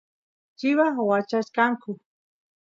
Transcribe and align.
chivas 0.57 0.95
wachachkanku 1.09 1.91